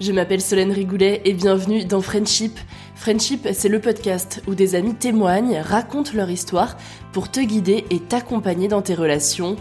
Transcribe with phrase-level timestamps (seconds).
[0.00, 2.58] je m'appelle Solène Rigoulet et bienvenue dans Friendship.
[2.94, 6.76] Friendship, c'est le podcast où des amis témoignent, racontent leur histoire
[7.12, 9.56] pour te guider et t'accompagner dans tes relations.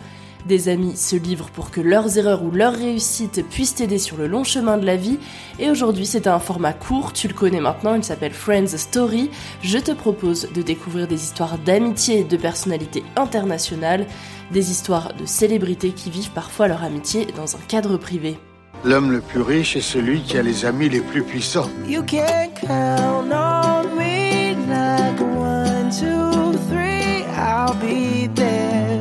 [0.46, 4.28] Des amis se livrent pour que leurs erreurs ou leurs réussites puissent t'aider sur le
[4.28, 5.18] long chemin de la vie.
[5.60, 9.30] Et aujourd'hui, c'est un format court, tu le connais maintenant, il s'appelle Friends Story.
[9.62, 14.06] Je te propose de découvrir des histoires d'amitié de personnalités internationales,
[14.52, 18.38] des histoires de célébrités qui vivent parfois leur amitié dans un cadre privé.
[18.84, 21.70] L'homme le plus riche est celui qui a les amis les plus puissants.
[21.88, 29.00] You can count on me like one, two, three, I'll be there.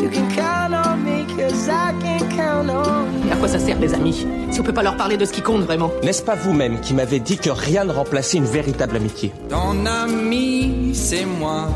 [0.00, 3.32] You can count on me cause I can count on you.
[3.32, 5.42] À quoi ça sert les amis Si on peut pas leur parler de ce qui
[5.42, 5.90] compte vraiment?
[6.02, 9.32] N'est-ce pas vous-même qui m'avez dit que rien ne remplaçait une véritable amitié?
[9.50, 11.68] Ton ami, c'est moi.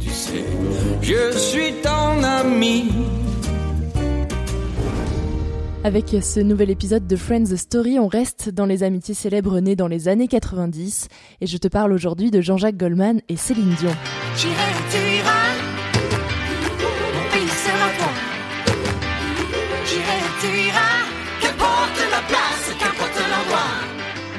[0.00, 0.44] Tu sais,
[1.00, 2.92] je suis ton ami.
[5.84, 9.86] Avec ce nouvel épisode de Friends Story, on reste dans les amitiés célèbres nées dans
[9.86, 11.08] les années 90
[11.42, 13.90] et je te parle aujourd'hui de Jean-Jacques Goldman et Céline Dion.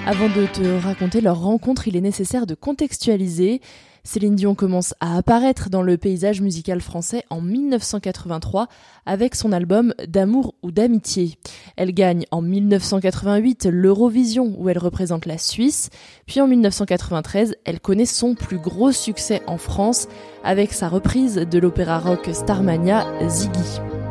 [0.07, 3.59] Avant de te raconter leur rencontre, il est nécessaire de contextualiser.
[4.03, 8.67] Céline Dion commence à apparaître dans le paysage musical français en 1983
[9.07, 11.39] avec son album D'amour ou d'amitié.
[11.75, 15.89] Elle gagne en 1988 l'Eurovision où elle représente la Suisse,
[16.27, 20.07] puis en 1993 elle connaît son plus gros succès en France
[20.43, 24.04] avec sa reprise de l'opéra rock Starmania Ziggy.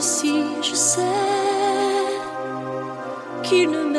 [0.00, 1.02] Si je sais
[3.42, 3.89] qu'il ne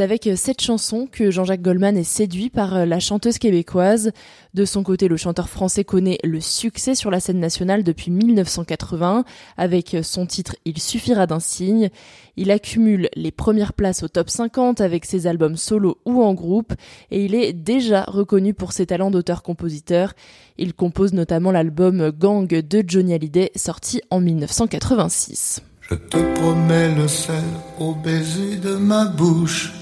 [0.00, 4.12] C'est avec cette chanson que Jean-Jacques Goldman est séduit par la chanteuse québécoise.
[4.54, 9.26] De son côté, le chanteur français connaît le succès sur la scène nationale depuis 1980
[9.58, 11.90] avec son titre Il suffira d'un signe.
[12.38, 16.72] Il accumule les premières places au top 50 avec ses albums solo ou en groupe
[17.10, 20.14] et il est déjà reconnu pour ses talents d'auteur-compositeur.
[20.56, 25.60] Il compose notamment l'album Gang de Johnny Hallyday sorti en 1986.
[25.82, 27.44] Je te promets le sel
[27.78, 29.74] au baiser de ma bouche.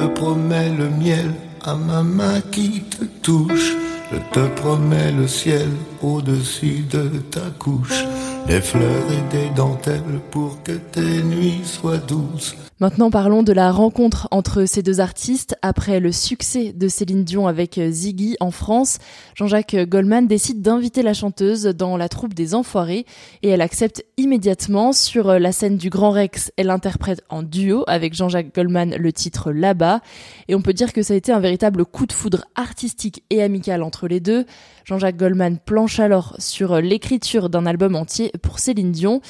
[0.00, 3.74] Te promets le miel à ma main qui te touche.
[4.10, 5.68] Je te promets le ciel
[6.00, 8.04] au-dessus de ta couche.
[8.46, 12.56] Des fleurs et des dentelles pour que tes nuits soient douces.
[12.80, 15.54] Maintenant, parlons de la rencontre entre ces deux artistes.
[15.60, 18.96] Après le succès de Céline Dion avec euh, Ziggy en France,
[19.34, 23.04] Jean-Jacques Goldman décide d'inviter la chanteuse dans la troupe des Enfoirés
[23.42, 24.94] et elle accepte immédiatement.
[24.94, 29.12] Sur euh, la scène du Grand Rex, elle interprète en duo avec Jean-Jacques Goldman le
[29.12, 30.00] titre Là-bas.
[30.48, 33.42] Et on peut dire que ça a été un véritable coup de foudre artistique et
[33.42, 34.46] amical entre les deux.
[34.86, 39.20] Jean-Jacques Goldman planche alors sur euh, l'écriture d'un album entier pour Céline Dion.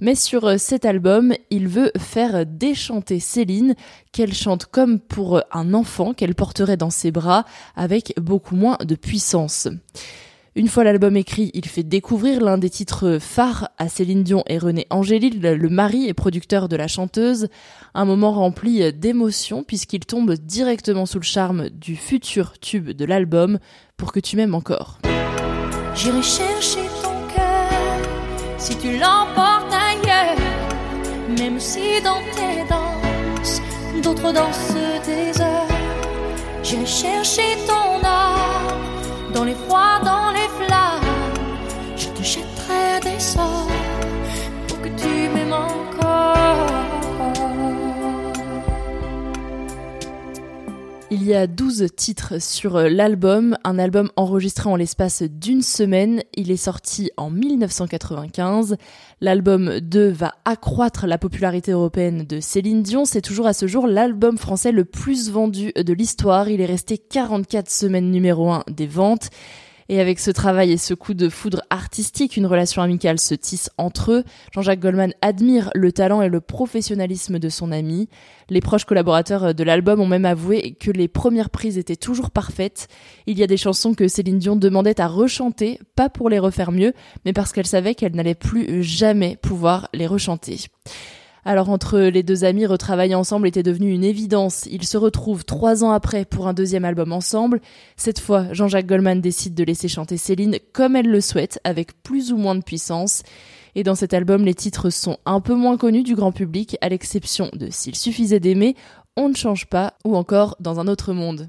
[0.00, 2.46] Mais sur cet album, il veut faire
[3.18, 3.74] Céline,
[4.12, 7.44] qu'elle chante comme pour un enfant qu'elle porterait dans ses bras,
[7.76, 9.68] avec beaucoup moins de puissance.
[10.56, 14.58] Une fois l'album écrit, il fait découvrir l'un des titres phares à Céline Dion et
[14.58, 17.48] René Angélil, le mari et producteur de la chanteuse.
[17.94, 23.58] Un moment rempli d'émotion puisqu'il tombe directement sous le charme du futur tube de l'album,
[23.96, 24.98] Pour que tu m'aimes encore.
[34.00, 34.74] D'autres dansent
[35.04, 35.66] des heures.
[36.62, 40.29] J'irai chercher ton âme dans les froids, dans
[51.30, 56.22] y a 12 titres sur euh, l'album, un album enregistré en l'espace d'une semaine.
[56.34, 58.76] Il est sorti en 1995.
[59.20, 63.04] L'album 2 va accroître la popularité européenne de Céline Dion.
[63.04, 66.48] C'est toujours à ce jour l'album français le plus vendu de l'histoire.
[66.48, 69.30] Il est resté 44 semaines numéro 1 des ventes.
[69.92, 73.70] Et avec ce travail et ce coup de foudre artistique, une relation amicale se tisse
[73.76, 74.24] entre eux.
[74.54, 78.08] Jean-Jacques Goldman admire le talent et le professionnalisme de son ami.
[78.50, 82.86] Les proches collaborateurs de l'album ont même avoué que les premières prises étaient toujours parfaites.
[83.26, 86.70] Il y a des chansons que Céline Dion demandait à rechanter, pas pour les refaire
[86.70, 86.92] mieux,
[87.24, 90.58] mais parce qu'elle savait qu'elle n'allait plus jamais pouvoir les rechanter.
[91.44, 94.66] Alors entre les deux amis, retravailler ensemble était devenu une évidence.
[94.70, 97.60] Ils se retrouvent trois ans après pour un deuxième album ensemble.
[97.96, 102.32] Cette fois, Jean-Jacques Goldman décide de laisser chanter Céline comme elle le souhaite, avec plus
[102.32, 103.22] ou moins de puissance.
[103.74, 106.88] Et dans cet album, les titres sont un peu moins connus du grand public, à
[106.88, 108.76] l'exception de S'il suffisait d'aimer,
[109.16, 111.48] On ne change pas ou encore Dans un autre monde.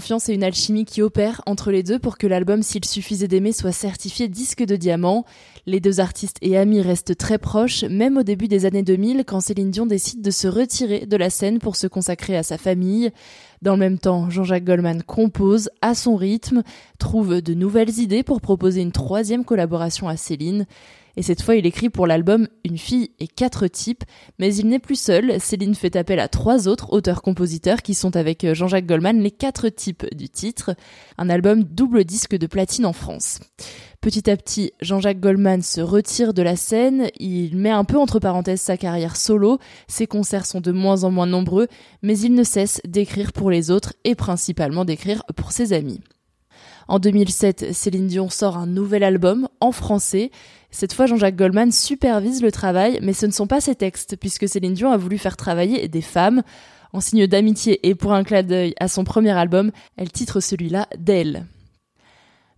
[0.00, 3.52] Confiance et une alchimie qui opèrent entre les deux pour que l'album S'il suffisait d'aimer
[3.52, 5.26] soit certifié disque de diamant.
[5.66, 9.40] Les deux artistes et amis restent très proches, même au début des années 2000 quand
[9.40, 13.10] Céline Dion décide de se retirer de la scène pour se consacrer à sa famille.
[13.60, 16.62] Dans le même temps, Jean-Jacques Goldman compose à son rythme,
[16.98, 20.64] trouve de nouvelles idées pour proposer une troisième collaboration à Céline.
[21.16, 24.04] Et cette fois, il écrit pour l'album Une fille et quatre types,
[24.38, 25.40] mais il n'est plus seul.
[25.40, 29.68] Céline fait appel à trois autres auteurs-compositeurs qui sont avec euh, Jean-Jacques Goldman les quatre
[29.68, 30.74] types du titre.
[31.18, 33.40] Un album double disque de platine en France.
[34.00, 38.18] Petit à petit, Jean-Jacques Goldman se retire de la scène, il met un peu entre
[38.18, 39.58] parenthèses sa carrière solo,
[39.88, 41.68] ses concerts sont de moins en moins nombreux,
[42.02, 46.00] mais il ne cesse d'écrire pour les autres et principalement d'écrire pour ses amis.
[46.90, 50.32] En 2007, Céline Dion sort un nouvel album en français.
[50.72, 54.48] Cette fois, Jean-Jacques Goldman supervise le travail, mais ce ne sont pas ses textes, puisque
[54.48, 56.42] Céline Dion a voulu faire travailler des femmes.
[56.92, 60.88] En signe d'amitié et pour un clin d'œil à son premier album, elle titre celui-là
[60.98, 61.46] d'elle.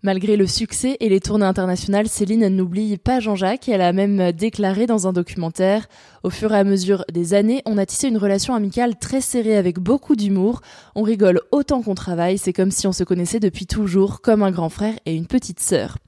[0.05, 4.33] Malgré le succès et les tournées internationales, Céline n'oublie pas Jean-Jacques et elle a même
[4.33, 5.87] déclaré dans un documentaire
[6.25, 9.57] Au fur et à mesure des années, on a tissé une relation amicale très serrée
[9.57, 10.61] avec beaucoup d'humour.
[10.97, 14.51] On rigole autant qu'on travaille, c'est comme si on se connaissait depuis toujours, comme un
[14.51, 15.99] grand frère et une petite sœur.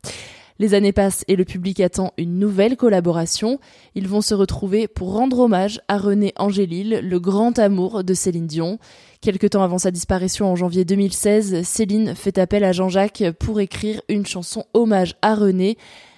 [0.60, 3.58] Les années passent et le public attend une nouvelle collaboration.
[3.96, 8.46] Ils vont se retrouver pour rendre hommage à René Angélil, le grand amour de Céline
[8.46, 8.78] Dion.
[9.20, 14.00] Quelque temps avant sa disparition en janvier 2016, Céline fait appel à Jean-Jacques pour écrire
[14.08, 15.76] une chanson hommage à René.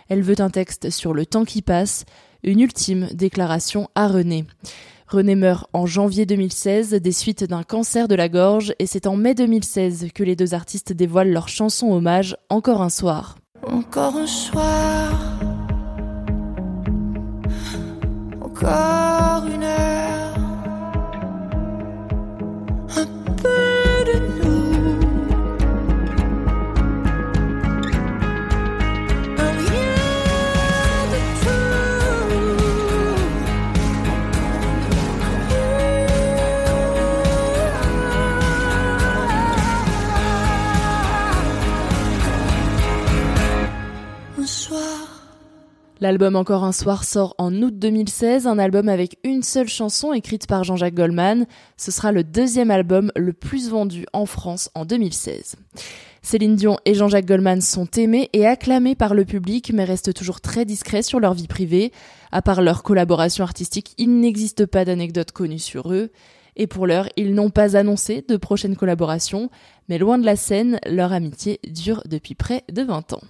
[0.08, 2.04] Elle veut un texte sur le temps qui passe,
[2.44, 4.44] une ultime déclaration à René.
[5.08, 9.16] René meurt en janvier 2016 des suites d'un cancer de la gorge et c'est en
[9.16, 13.36] mai 2016 que les deux artistes dévoilent leur chanson hommage Encore un soir.
[13.62, 15.10] Encore un soir.
[18.40, 19.05] Encore
[45.98, 50.46] L'album Encore un soir sort en août 2016, un album avec une seule chanson écrite
[50.46, 51.46] par Jean-Jacques Goldman.
[51.78, 55.56] Ce sera le deuxième album le plus vendu en France en 2016.
[56.20, 60.42] Céline Dion et Jean-Jacques Goldman sont aimés et acclamés par le public, mais restent toujours
[60.42, 61.92] très discrets sur leur vie privée.
[62.30, 66.10] À part leur collaboration artistique, il n'existe pas d'anecdotes connues sur eux.
[66.56, 69.48] Et pour l'heure, ils n'ont pas annoncé de prochaines collaborations,
[69.88, 73.22] mais loin de la scène, leur amitié dure depuis près de 20 ans.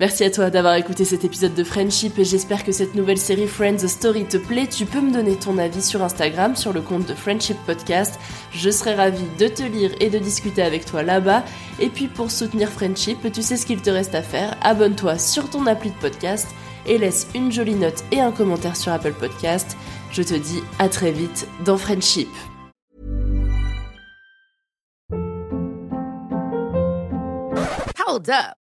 [0.00, 3.46] Merci à toi d'avoir écouté cet épisode de Friendship et j'espère que cette nouvelle série
[3.46, 4.66] Friends Story te plaît.
[4.66, 8.18] Tu peux me donner ton avis sur Instagram, sur le compte de Friendship Podcast.
[8.50, 11.44] Je serai ravie de te lire et de discuter avec toi là-bas.
[11.78, 14.56] Et puis pour soutenir Friendship, tu sais ce qu'il te reste à faire.
[14.62, 16.48] Abonne-toi sur ton appli de podcast
[16.86, 19.76] et laisse une jolie note et un commentaire sur Apple Podcast.
[20.10, 22.28] Je te dis à très vite dans Friendship.
[28.06, 28.63] Hold up.